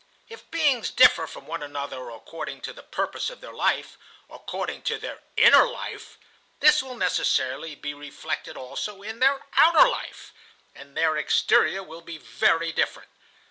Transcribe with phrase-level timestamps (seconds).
[0.29, 3.99] If beings differ from one another according to the purpose of their life,
[4.31, 6.17] according to their inner life,
[6.59, 10.33] this will necessarily be reflected also in their outer life,
[10.73, 13.11] and their exterior will be very different.